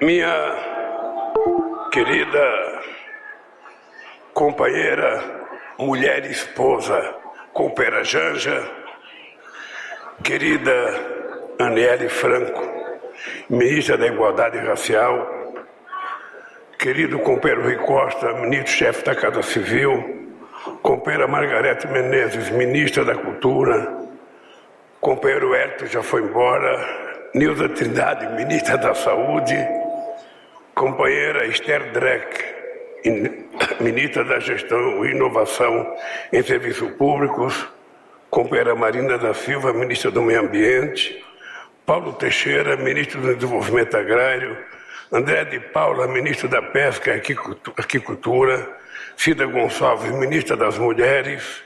[0.00, 0.52] Minha
[1.92, 2.82] querida
[4.32, 5.22] companheira,
[5.78, 7.14] mulher e esposa,
[7.52, 8.68] companheira Janja,
[10.22, 10.72] querida
[11.60, 12.60] Aniele Franco,
[13.48, 15.62] ministra da Igualdade Racial,
[16.76, 20.32] querido companheiro Rui Costa, ministro-chefe da Casa Civil,
[20.82, 23.96] companheira Margarete Menezes, ministra da Cultura,
[25.00, 29.83] companheiro Hélio já foi embora, Nilza Trindade, ministra da Saúde,
[30.74, 32.44] companheira Esther Dreck,
[33.80, 35.96] ministra da Gestão e Inovação
[36.32, 37.66] em Serviços Públicos,
[38.30, 41.24] companheira Marina da Silva, ministra do Meio Ambiente,
[41.86, 44.56] Paulo Teixeira, ministro do Desenvolvimento Agrário,
[45.12, 47.22] André de Paula, ministro da Pesca e
[47.76, 48.68] Aquicultura,
[49.16, 51.62] Cida Gonçalves, ministra das Mulheres,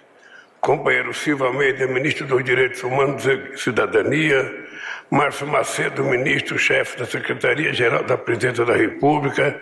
[0.60, 4.67] companheiro Silva Almeida, ministro dos Direitos Humanos e Cidadania,
[5.10, 9.58] Márcio Macedo, ministro-chefe da Secretaria-Geral da Presidência da República,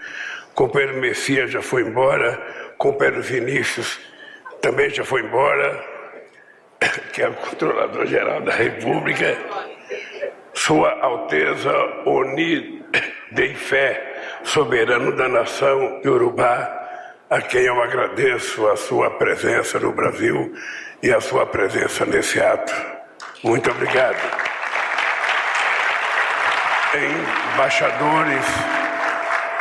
[0.57, 2.37] companheiro Messias já foi embora,
[2.77, 4.01] companheiro Vinícius
[4.61, 5.85] também já foi embora,
[7.13, 9.39] que é o controlador-geral da República,
[10.53, 11.73] Sua Alteza
[12.07, 12.83] Oni
[13.31, 16.73] Deifé, soberano da nação Yorubá,
[17.31, 20.53] a quem eu agradeço a sua presença no Brasil
[21.05, 22.75] e a sua presença nesse ato.
[23.45, 24.56] Muito obrigado.
[26.99, 28.45] Embaixadores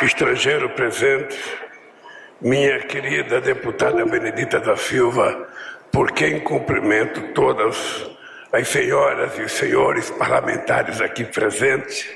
[0.01, 1.37] estrangeiros presentes,
[2.41, 5.47] minha querida deputada Benedita da Silva,
[5.91, 8.09] por quem cumprimento todas
[8.51, 12.09] as senhoras e senhores parlamentares aqui presentes,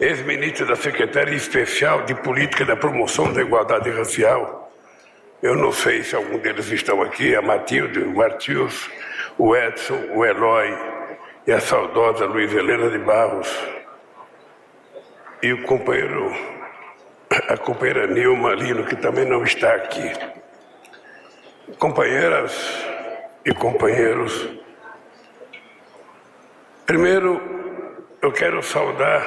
[0.00, 4.72] ex-ministro da Secretaria Especial de Política da Promoção da Igualdade Racial,
[5.42, 8.90] eu não sei se algum deles estão aqui, a Matilde, o Martius,
[9.36, 10.74] o Edson, o Eloy
[11.46, 13.73] e a saudosa Luiz Helena de Barros,
[15.44, 16.34] e o companheiro,
[17.50, 20.10] a companheira Nilma Lino, que também não está aqui.
[21.78, 22.82] Companheiras
[23.44, 24.48] e companheiros,
[26.86, 27.42] primeiro
[28.22, 29.22] eu quero saudar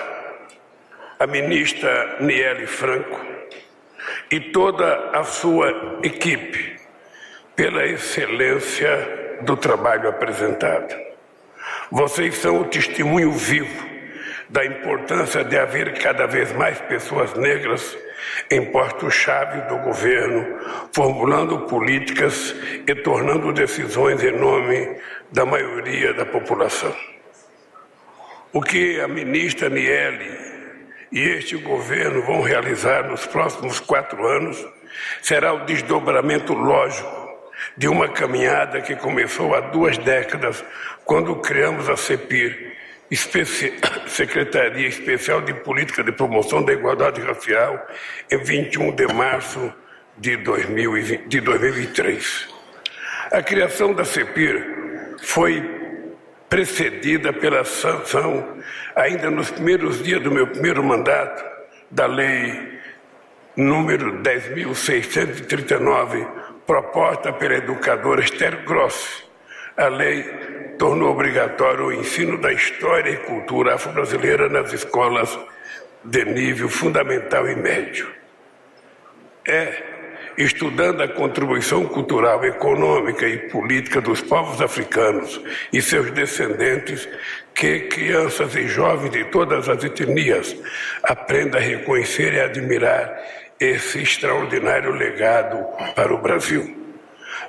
[1.20, 3.24] a ministra Niele Franco
[4.32, 6.80] e toda a sua equipe
[7.56, 10.96] pela excelência do trabalho apresentado.
[11.92, 13.97] Vocês são o testemunho vivo
[14.50, 17.98] da importância de haver cada vez mais pessoas negras
[18.50, 20.60] em postos-chave do governo,
[20.94, 22.56] formulando políticas
[22.88, 24.98] e tornando decisões em nome
[25.32, 26.96] da maioria da população.
[28.54, 30.32] O que a ministra Niele
[31.12, 34.66] e este governo vão realizar nos próximos quatro anos
[35.22, 37.28] será o desdobramento lógico
[37.76, 40.64] de uma caminhada que começou há duas décadas,
[41.06, 42.77] quando criamos a CEPIR,
[44.08, 47.88] Secretaria Especial de Política de Promoção da Igualdade Racial,
[48.30, 49.74] em 21 de março
[50.18, 52.48] de, 2020, de 2023.
[53.32, 55.78] A criação da CEPIR foi
[56.50, 58.58] precedida pela sanção,
[58.96, 61.46] ainda nos primeiros dias do meu primeiro mandato,
[61.92, 62.78] da Lei
[63.56, 66.28] número 10.639,
[66.66, 69.26] proposta pela educadora Esther Gross.
[69.76, 70.24] A lei
[70.78, 75.38] tornou obrigatório o ensino da história e cultura afro-brasileira nas escolas
[76.04, 78.08] de nível fundamental e médio.
[79.46, 79.98] É
[80.38, 85.42] estudando a contribuição cultural, econômica e política dos povos africanos
[85.74, 87.10] e seus descendentes,
[87.56, 90.56] que crianças e jovens de todas as etnias
[91.04, 93.18] aprendam a reconhecer e admirar
[93.60, 95.58] esse extraordinário legado
[95.96, 96.77] para o Brasil.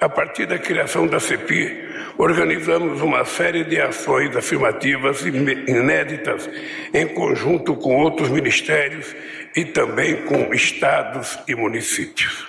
[0.01, 6.49] A partir da criação da CEPI, organizamos uma série de ações afirmativas inéditas
[6.95, 9.15] em conjunto com outros ministérios
[9.57, 12.47] e também com estados e municípios.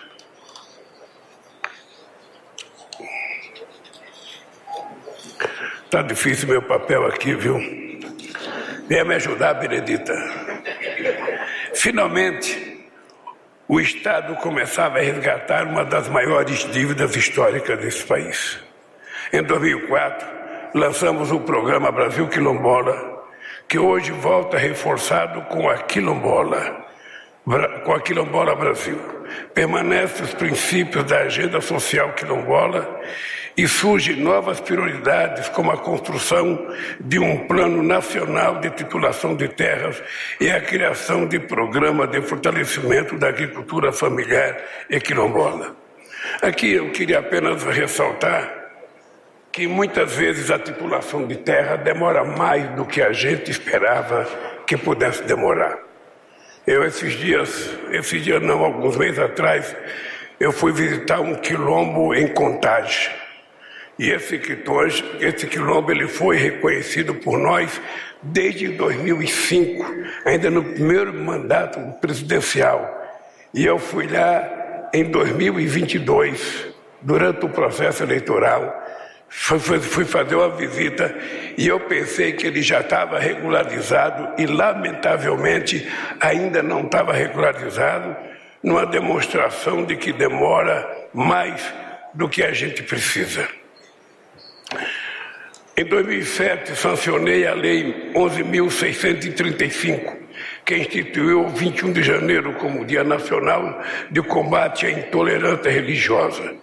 [5.86, 7.58] Está difícil meu papel aqui, viu?
[8.88, 10.14] Venha me ajudar, Benedita.
[11.74, 12.69] Finalmente,
[13.72, 18.58] o Estado começava a resgatar uma das maiores dívidas históricas desse país.
[19.32, 20.28] Em 2004,
[20.74, 23.28] lançamos o programa Brasil Quilombola,
[23.68, 26.84] que hoje volta reforçado com a Quilombola,
[27.84, 29.00] com a Quilombola Brasil.
[29.54, 33.00] Permanecem os princípios da agenda social quilombola
[33.56, 36.68] e surgem novas prioridades, como a construção
[37.00, 40.02] de um plano nacional de titulação de terras
[40.40, 44.58] e a criação de programa de fortalecimento da agricultura familiar
[44.90, 45.76] e quilombola.
[46.42, 48.50] Aqui eu queria apenas ressaltar
[49.52, 54.26] que muitas vezes a titulação de terra demora mais do que a gente esperava
[54.66, 55.89] que pudesse demorar.
[56.70, 59.76] Eu esses dias, esses dias não, alguns meses atrás,
[60.40, 63.10] eu fui visitar um quilombo em Contagem.
[63.98, 64.40] E esse,
[65.20, 67.82] esse quilombo ele foi reconhecido por nós
[68.22, 69.84] desde 2005,
[70.24, 72.88] ainda no primeiro mandato presidencial.
[73.52, 76.68] E eu fui lá em 2022,
[77.02, 78.80] durante o processo eleitoral,
[79.30, 81.16] fui, fui fazer uma visita
[81.58, 85.88] e eu pensei que ele já estava regularizado e, lamentavelmente,
[86.20, 88.16] ainda não estava regularizado,
[88.62, 91.74] numa demonstração de que demora mais
[92.14, 93.48] do que a gente precisa.
[95.78, 100.18] Em 2007, sancionei a Lei 11.635,
[100.66, 106.54] que instituiu o 21 de janeiro como Dia Nacional de Combate à Intolerância Religiosa.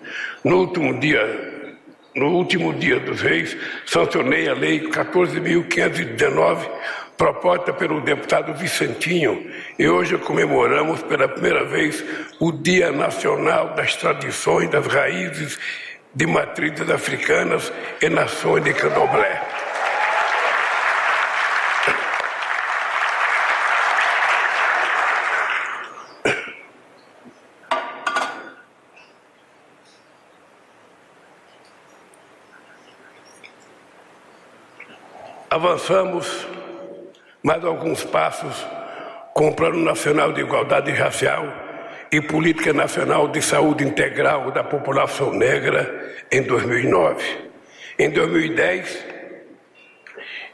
[0.44, 1.45] No último dia
[2.16, 6.66] no último dia dos reis, sancionei a Lei 14.519,
[7.16, 12.02] proposta pelo deputado Vicentinho, e hoje comemoramos pela primeira vez
[12.40, 15.58] o Dia Nacional das Tradições, das Raízes
[16.14, 17.70] de Matrizes Africanas
[18.00, 19.45] e Nações de Candomblé.
[35.56, 36.46] Avançamos
[37.42, 38.66] mais alguns passos
[39.32, 41.46] com o Plano Nacional de Igualdade Racial
[42.12, 47.24] e Política Nacional de Saúde Integral da População Negra em 2009.
[47.98, 49.02] Em 2010,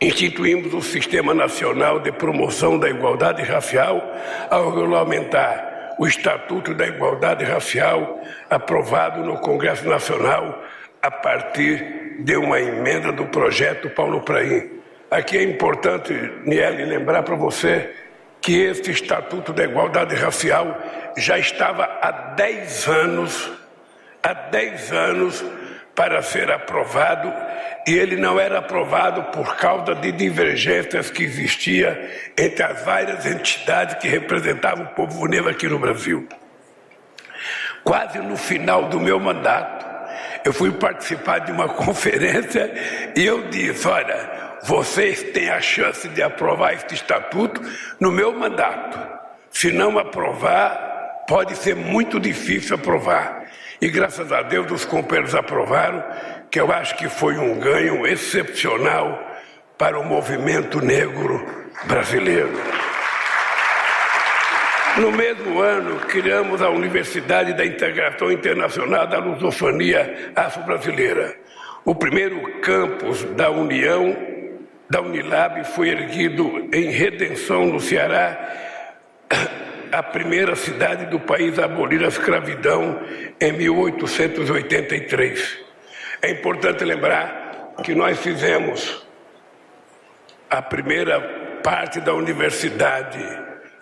[0.00, 4.00] instituímos o Sistema Nacional de Promoção da Igualdade Racial
[4.48, 10.62] ao regulamentar o Estatuto da Igualdade Racial aprovado no Congresso Nacional
[11.02, 14.81] a partir de uma emenda do projeto Paulo Praim
[15.12, 16.11] Aqui é importante,
[16.47, 17.93] Niele, lembrar para você
[18.41, 20.75] que este Estatuto da Igualdade Racial
[21.19, 23.53] já estava há 10 anos,
[24.23, 25.44] há 10 anos
[25.94, 27.31] para ser aprovado,
[27.87, 33.97] e ele não era aprovado por causa de divergências que existia entre as várias entidades
[33.97, 36.26] que representavam o povo negro aqui no Brasil.
[37.85, 39.85] Quase no final do meu mandato,
[40.43, 42.73] eu fui participar de uma conferência
[43.15, 47.61] e eu disse: olha, vocês têm a chance de aprovar este estatuto
[47.99, 48.99] no meu mandato.
[49.50, 53.44] Se não aprovar, pode ser muito difícil aprovar.
[53.81, 56.03] E graças a Deus os companheiros aprovaram,
[56.50, 59.20] que eu acho que foi um ganho excepcional
[59.76, 61.44] para o movimento negro
[61.85, 62.53] brasileiro.
[64.97, 71.35] No mesmo ano, criamos a Universidade da Integração Internacional da Lusofonia Afro-Brasileira,
[71.85, 74.31] o primeiro campus da União
[74.93, 78.39] da Unilab foi erguido em Redenção, no Ceará,
[79.91, 83.00] a primeira cidade do país a abolir a escravidão
[83.41, 85.61] em 1883.
[86.21, 89.06] É importante lembrar que nós fizemos
[90.50, 91.19] a primeira
[91.65, 93.19] parte da universidade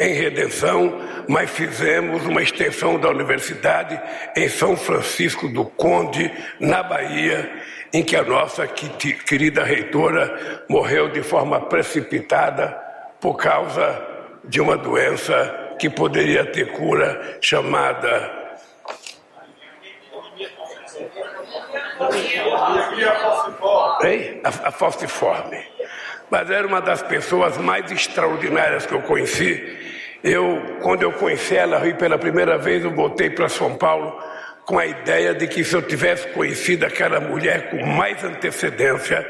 [0.01, 0.99] em Redenção,
[1.29, 4.01] mas fizemos uma extensão da universidade
[4.35, 7.51] em São Francisco do Conde, na Bahia,
[7.93, 12.69] em que a nossa querida reitora morreu de forma precipitada
[13.21, 14.03] por causa
[14.45, 18.41] de uma doença que poderia ter cura chamada
[24.03, 24.41] Ei?
[24.43, 25.63] A, a falciforme.
[26.31, 29.90] Mas era uma das pessoas mais extraordinárias que eu conheci.
[30.23, 34.19] Eu, quando eu conheci ela, e pela primeira vez, eu voltei para São Paulo
[34.67, 39.29] com a ideia de que se eu tivesse conhecido aquela mulher com mais antecedência,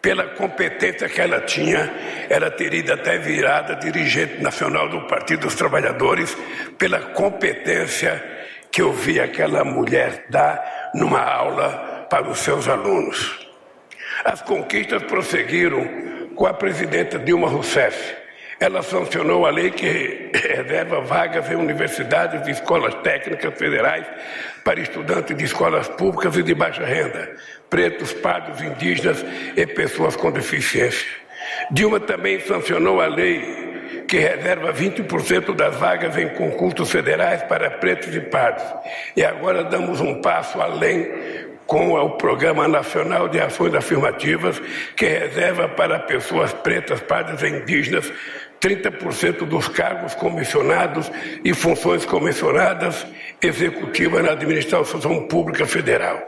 [0.00, 1.92] pela competência que ela tinha,
[2.30, 6.36] ela teria ido até virada dirigente nacional do Partido dos Trabalhadores,
[6.78, 8.22] pela competência
[8.70, 13.46] que eu vi aquela mulher dar numa aula para os seus alunos.
[14.24, 15.86] As conquistas prosseguiram
[16.34, 18.19] com a presidenta Dilma Rousseff
[18.60, 24.06] ela sancionou a lei que reserva vagas em universidades e escolas técnicas federais
[24.62, 27.34] para estudantes de escolas públicas e de baixa renda,
[27.70, 29.24] pretos, pardos, indígenas
[29.56, 31.08] e pessoas com deficiência.
[31.70, 33.70] Dilma também sancionou a lei
[34.06, 38.64] que reserva 20% das vagas em concursos federais para pretos e pardos.
[39.16, 41.08] E agora damos um passo além
[41.70, 44.60] com o Programa Nacional de Ações Afirmativas,
[44.96, 48.12] que reserva para pessoas pretas, pardas e indígenas
[48.60, 51.10] 30% dos cargos comissionados
[51.44, 53.06] e funções comissionadas
[53.40, 56.20] executivas na administração pública federal.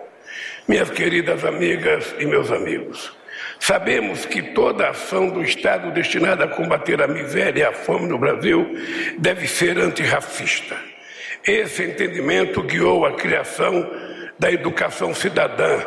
[0.67, 3.12] Minhas queridas amigas e meus amigos,
[3.59, 8.19] Sabemos que toda ação do Estado destinada a combater a miséria e a fome no
[8.19, 8.77] Brasil
[9.19, 10.77] deve ser antirracista.
[11.47, 13.89] Esse entendimento guiou a criação
[14.37, 15.79] da educação cidadã,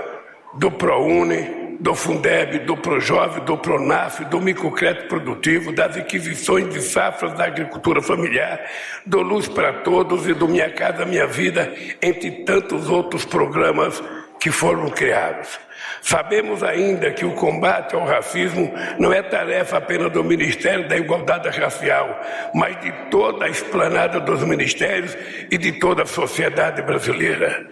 [0.54, 7.34] do ProUni, do Fundeb, do Projove, do Pronaf, do microcrédito produtivo, das aquisições de safras
[7.34, 8.60] da agricultura familiar,
[9.06, 14.02] do Luz para Todos e do Minha Casa Minha Vida, entre tantos outros programas
[14.40, 15.60] que foram criados.
[16.02, 21.50] Sabemos ainda que o combate ao racismo não é tarefa apenas do Ministério da Igualdade
[21.50, 22.20] Racial,
[22.52, 25.16] mas de toda a esplanada dos ministérios
[25.52, 27.68] e de toda a sociedade brasileira.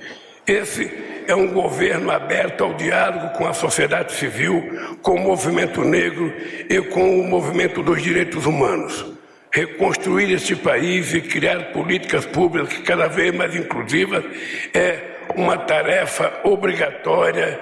[0.45, 0.91] Esse
[1.25, 6.33] é um governo aberto ao diálogo com a sociedade civil, com o movimento negro
[6.69, 9.05] e com o movimento dos direitos humanos.
[9.53, 14.25] Reconstruir este país e criar políticas públicas cada vez mais inclusivas
[14.73, 14.99] é
[15.35, 17.59] uma tarefa obrigatória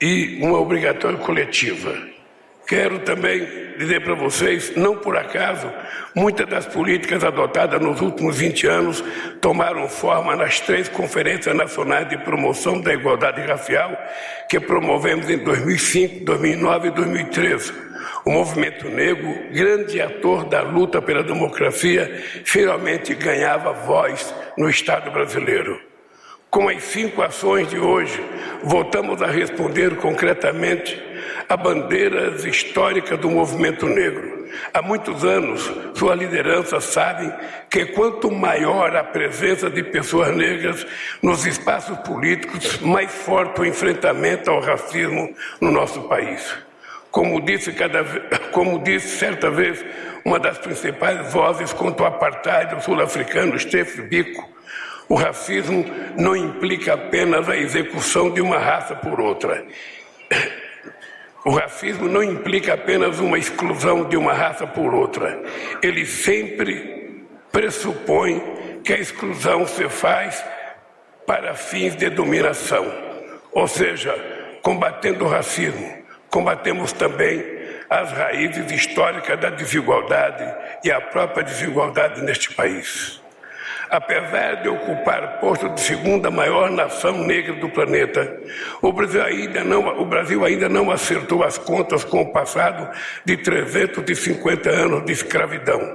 [0.00, 1.94] e uma obrigatória coletiva.
[2.66, 5.70] Quero também dizer para vocês, não por acaso,
[6.14, 9.04] muitas das políticas adotadas nos últimos 20 anos
[9.40, 13.96] tomaram forma nas três conferências nacionais de promoção da igualdade racial
[14.48, 17.72] que promovemos em 2005, 2009 e 2013.
[18.24, 25.91] O movimento negro, grande ator da luta pela democracia, finalmente ganhava voz no Estado brasileiro.
[26.52, 28.22] Com as cinco ações de hoje,
[28.62, 31.02] voltamos a responder concretamente
[31.48, 34.46] a bandeiras históricas do movimento negro.
[34.74, 35.62] Há muitos anos,
[35.94, 37.32] sua liderança sabe
[37.70, 40.86] que quanto maior a presença de pessoas negras
[41.22, 46.54] nos espaços políticos, mais forte o enfrentamento ao racismo no nosso país.
[47.10, 48.04] Como disse, cada,
[48.52, 49.82] como disse certa vez
[50.22, 54.51] uma das principais vozes contra o apartheid sul-africano, Stephen Biko,
[55.12, 55.84] o racismo
[56.16, 59.62] não implica apenas a execução de uma raça por outra.
[61.44, 65.38] O racismo não implica apenas uma exclusão de uma raça por outra.
[65.82, 68.42] Ele sempre pressupõe
[68.82, 70.42] que a exclusão se faz
[71.26, 72.90] para fins de dominação.
[73.52, 74.14] Ou seja,
[74.62, 75.94] combatendo o racismo,
[76.30, 77.44] combatemos também
[77.90, 80.42] as raízes históricas da desigualdade
[80.82, 83.21] e a própria desigualdade neste país.
[83.92, 88.40] Apesar de ocupar posto de segunda maior nação negra do planeta,
[88.80, 92.90] o Brasil ainda não, o Brasil ainda não acertou as contas com o passado
[93.22, 95.94] de 350 anos de escravidão.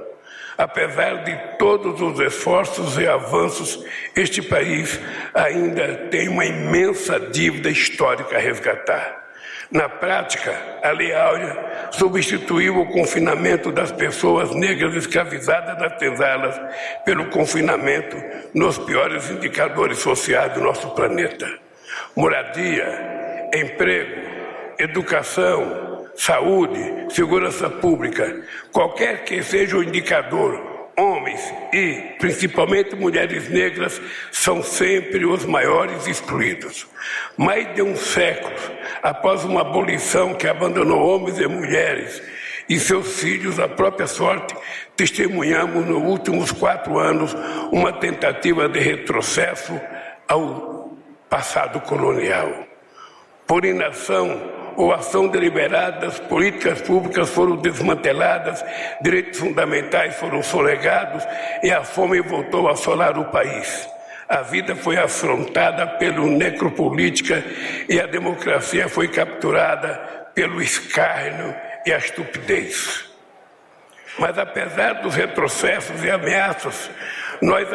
[0.56, 5.00] Apesar de todos os esforços e avanços, este país
[5.34, 9.27] ainda tem uma imensa dívida histórica a resgatar.
[9.70, 16.58] Na prática, a Lei Áurea substituiu o confinamento das pessoas negras escravizadas nas senzalas
[17.04, 18.16] pelo confinamento
[18.54, 21.46] nos piores indicadores sociais do nosso planeta:
[22.16, 24.22] moradia, emprego,
[24.78, 34.00] educação, saúde, segurança pública, qualquer que seja o indicador homens e, principalmente, mulheres negras
[34.32, 36.86] são sempre os maiores excluídos.
[37.36, 38.54] Mais de um século
[39.02, 42.20] após uma abolição que abandonou homens e mulheres
[42.68, 44.54] e seus filhos à própria sorte,
[44.94, 47.34] testemunhamos nos últimos quatro anos
[47.72, 49.80] uma tentativa de retrocesso
[50.26, 50.92] ao
[51.30, 52.66] passado colonial.
[53.46, 58.64] Por inação ou ação deliberadas, políticas públicas foram desmanteladas,
[59.02, 61.26] direitos fundamentais foram sonegados
[61.64, 63.88] e a fome voltou a assolar o país.
[64.28, 67.44] A vida foi afrontada pelo necropolítica
[67.88, 71.52] e a democracia foi capturada pelo escárnio
[71.84, 73.04] e a estupidez.
[74.16, 76.88] Mas apesar dos retrocessos e ameaças
[77.42, 77.68] nós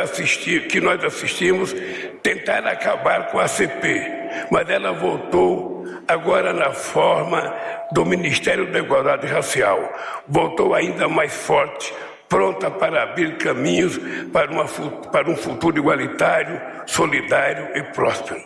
[0.69, 1.75] que nós assistimos,
[2.22, 7.53] tentaram acabar com a CP, mas ela voltou agora na forma
[7.91, 9.93] do Ministério da Igualdade Racial.
[10.27, 11.93] Voltou ainda mais forte,
[12.27, 13.99] pronta para abrir caminhos
[14.31, 14.65] para, uma,
[15.11, 18.41] para um futuro igualitário, solidário e próspero.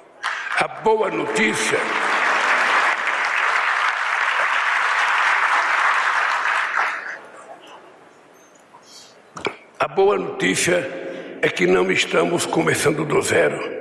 [0.59, 1.77] A boa notícia.
[9.79, 10.77] A boa notícia
[11.41, 13.76] é que não estamos começando do zero.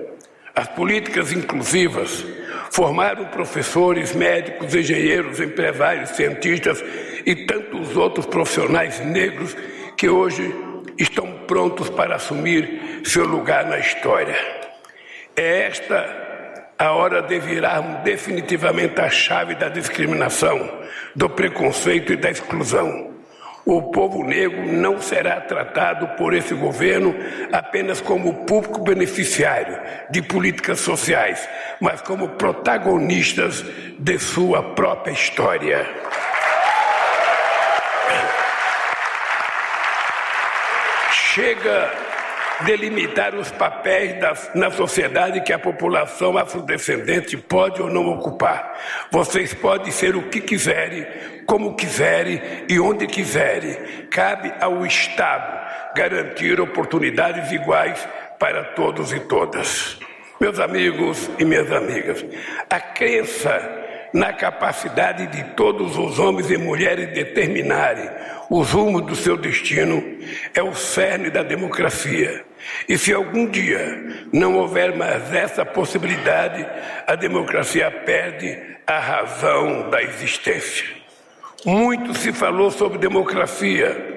[0.56, 2.24] As políticas inclusivas
[2.70, 6.84] Formaram professores, médicos, engenheiros, empresários, cientistas
[7.24, 9.56] e tantos outros profissionais negros
[9.96, 10.54] que hoje
[10.98, 14.36] estão prontos para assumir seu lugar na história.
[15.34, 20.70] É esta a hora de virarmos definitivamente a chave da discriminação,
[21.14, 23.15] do preconceito e da exclusão.
[23.68, 27.12] O povo negro não será tratado por esse governo
[27.52, 29.76] apenas como público beneficiário
[30.08, 31.48] de políticas sociais,
[31.80, 33.64] mas como protagonistas
[33.98, 35.84] de sua própria história.
[41.10, 42.05] Chega
[42.64, 44.14] delimitar os papéis
[44.54, 48.74] na sociedade que a população afrodescendente pode ou não ocupar.
[49.10, 51.06] Vocês podem ser o que quiserem,
[51.46, 53.76] como quiserem e onde quiserem.
[54.10, 58.06] Cabe ao Estado garantir oportunidades iguais
[58.38, 59.98] para todos e todas.
[60.40, 62.24] Meus amigos e minhas amigas,
[62.68, 68.08] a crença na capacidade de todos os homens e mulheres determinarem
[68.48, 70.02] os rumos do seu destino
[70.54, 72.45] é o cerne da democracia.
[72.88, 76.66] E se algum dia não houver mais essa possibilidade,
[77.06, 80.86] a democracia perde a razão da existência.
[81.64, 84.16] Muito se falou sobre democracia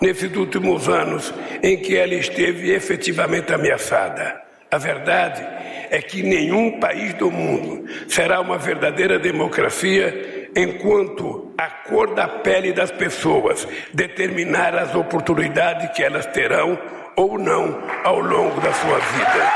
[0.00, 4.40] nesses últimos anos em que ela esteve efetivamente ameaçada.
[4.70, 5.44] A verdade
[5.90, 12.72] é que nenhum país do mundo será uma verdadeira democracia enquanto a cor da pele
[12.72, 16.78] das pessoas determinar as oportunidades que elas terão
[17.20, 19.52] ou não ao longo da sua vida.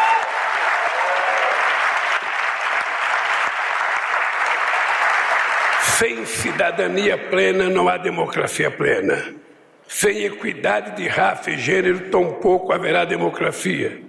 [5.96, 9.34] Sem cidadania plena não há democracia plena.
[9.88, 14.02] Sem equidade de raça e gênero, tampouco haverá democracia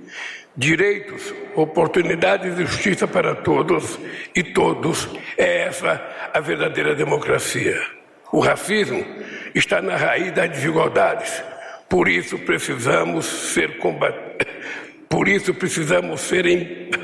[0.57, 3.99] direitos, oportunidades e justiça para todos
[4.33, 5.09] e todos.
[5.37, 6.01] É essa
[6.33, 7.81] a verdadeira democracia.
[8.31, 9.05] O racismo
[9.53, 11.43] está na raiz das desigualdades.
[11.89, 14.55] Por isso precisamos ser combatidos.
[15.09, 16.29] Por isso precisamos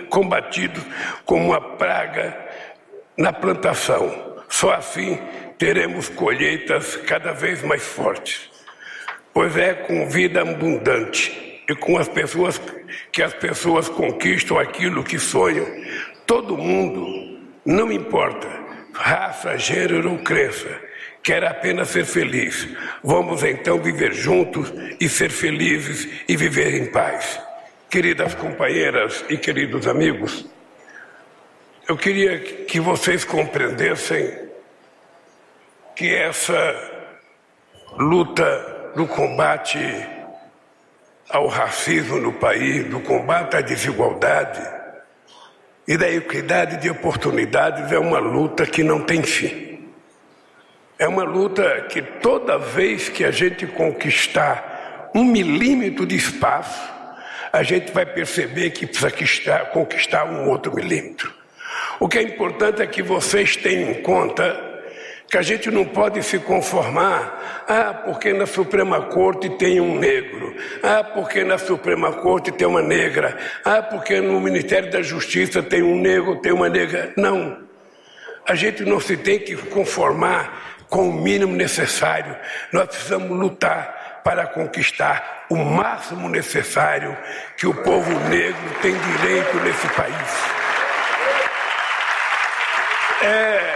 [0.09, 0.83] combatidos
[1.25, 2.37] como uma praga
[3.17, 4.43] na plantação.
[4.49, 5.17] Só assim
[5.57, 8.49] teremos colheitas cada vez mais fortes.
[9.33, 12.61] Pois é com vida abundante e com as pessoas
[13.11, 15.65] que as pessoas conquistam aquilo que sonham.
[16.25, 18.61] Todo mundo, não importa
[18.93, 20.69] raça, gênero ou crença,
[21.23, 22.67] quer apenas ser feliz.
[23.03, 27.39] Vamos então viver juntos e ser felizes e viver em paz.
[27.89, 30.45] Queridas companheiras e queridos amigos,
[31.87, 34.49] eu queria que vocês compreendessem
[35.95, 36.91] que essa
[37.97, 39.77] luta do combate
[41.29, 44.61] ao racismo no país, do combate à desigualdade
[45.87, 49.70] e da equidade de oportunidades é uma luta que não tem fim.
[51.01, 56.79] É uma luta que toda vez que a gente conquistar um milímetro de espaço,
[57.51, 61.33] a gente vai perceber que precisa conquistar, um outro milímetro.
[61.99, 64.55] O que é importante é que vocês tenham em conta
[65.27, 70.55] que a gente não pode se conformar, ah, porque na Suprema Corte tem um negro,
[70.83, 75.81] ah, porque na Suprema Corte tem uma negra, ah, porque no Ministério da Justiça tem
[75.81, 77.11] um negro, tem uma negra.
[77.17, 77.71] Não.
[78.47, 82.35] A gente não se tem que conformar com o mínimo necessário.
[82.71, 87.17] Nós precisamos lutar para conquistar o máximo necessário
[87.57, 90.61] que o povo negro tem direito nesse país.
[93.23, 93.75] É,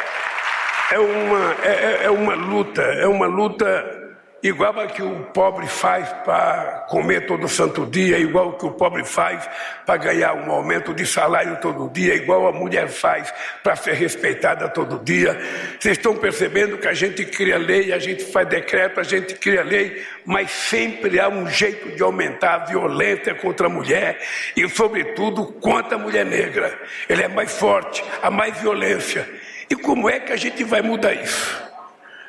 [0.92, 4.05] é uma, é, é, é uma luta, é uma luta
[4.48, 9.04] igual a que o pobre faz para comer todo santo dia, igual que o pobre
[9.04, 9.50] faz
[9.86, 14.70] para ganhar um aumento de salário todo dia, igual a mulher faz para ser respeitada
[14.70, 15.40] todo dia.
[15.80, 19.64] Vocês estão percebendo que a gente cria lei, a gente faz decreto, a gente cria
[19.64, 24.20] lei, mas sempre há um jeito de aumentar a violência contra a mulher
[24.56, 26.78] e, sobretudo, contra a mulher negra.
[27.10, 29.28] Ele é mais forte, há mais violência.
[29.70, 31.64] E como é que a gente vai mudar isso?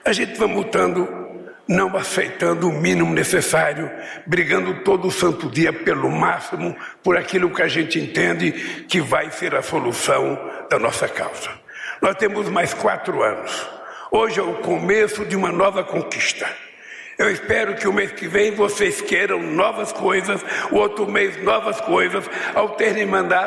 [0.04, 1.25] A gente vai mudando,
[1.68, 3.90] não aceitando o mínimo necessário,
[4.24, 8.52] brigando todo santo dia pelo máximo, por aquilo que a gente entende
[8.88, 10.38] que vai ser a solução
[10.70, 11.50] da nossa causa.
[12.00, 13.68] Nós temos mais quatro anos.
[14.10, 16.46] Hoje é o começo de uma nova conquista.
[17.18, 21.80] Eu espero que o mês que vem vocês queiram novas coisas, o outro mês novas
[21.80, 22.76] coisas, ao,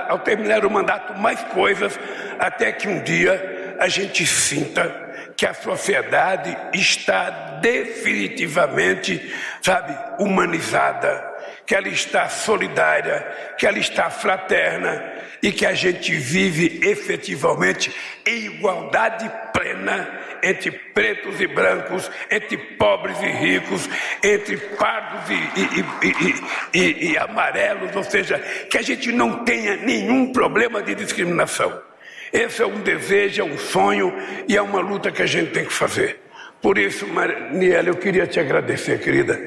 [0.09, 1.97] ao terminar o mandato mais coisas,
[2.39, 5.08] até que um dia a gente sinta
[5.39, 7.29] que a sociedade está
[7.61, 11.33] definitivamente, sabe, humanizada,
[11.65, 13.25] que ela está solidária,
[13.57, 15.01] que ela está fraterna
[15.41, 17.89] e que a gente vive efetivamente
[18.27, 20.09] em igualdade plena
[20.43, 23.89] entre pretos e brancos, entre pobres e ricos,
[24.21, 30.33] entre pardos e, e, e, e amarelos, ou seja, que a gente não tenha nenhum
[30.33, 31.88] problema de discriminação.
[32.31, 34.13] Esse é um desejo, é um sonho
[34.47, 36.19] e é uma luta que a gente tem que fazer.
[36.61, 39.39] Por isso, Mariela, eu queria te agradecer, querida.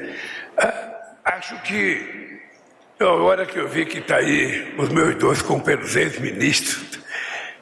[0.57, 2.39] Ah, acho que,
[2.99, 6.99] a hora que eu vi que está aí os meus dois companheiros ex-ministros,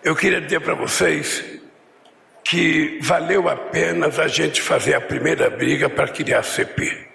[0.04, 1.44] eu queria dizer para vocês
[2.44, 7.08] que valeu a pena a gente fazer a primeira briga para criar a CP.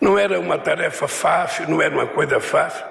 [0.00, 2.84] Não era uma tarefa fácil, não era uma coisa fácil.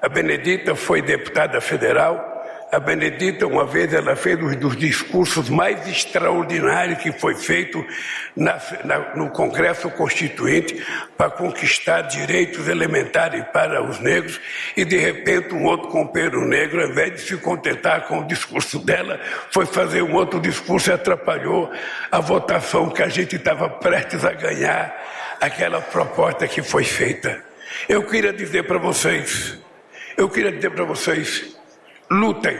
[0.00, 2.35] A Benedita foi deputada federal,
[2.76, 7.82] a Benedita, uma vez, ela fez um dos discursos mais extraordinários que foi feito
[8.36, 10.84] na, na, no Congresso Constituinte
[11.16, 14.38] para conquistar direitos elementares para os negros
[14.76, 18.78] e, de repente, um outro companheiro negro, ao invés de se contentar com o discurso
[18.78, 19.18] dela,
[19.50, 21.72] foi fazer um outro discurso e atrapalhou
[22.12, 24.94] a votação que a gente estava prestes a ganhar,
[25.40, 27.42] aquela proposta que foi feita.
[27.88, 29.58] Eu queria dizer para vocês,
[30.14, 31.55] eu queria dizer para vocês,
[32.10, 32.56] Lutem.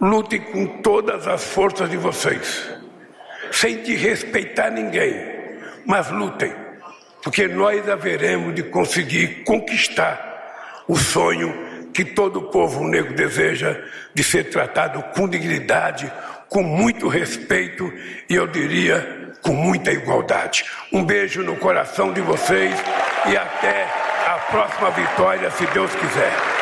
[0.00, 2.68] Lutem com todas as forças de vocês,
[3.50, 5.14] sem desrespeitar ninguém,
[5.86, 6.52] mas lutem,
[7.22, 13.80] porque nós haveremos de conseguir conquistar o sonho que todo povo negro deseja
[14.12, 16.12] de ser tratado com dignidade,
[16.48, 17.90] com muito respeito
[18.28, 20.64] e eu diria com muita igualdade.
[20.92, 22.74] Um beijo no coração de vocês
[23.30, 23.84] e até
[24.26, 26.55] a próxima vitória, se Deus quiser.